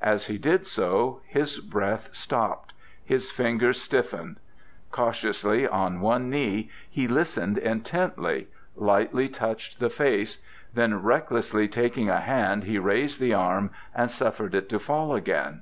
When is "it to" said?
14.54-14.78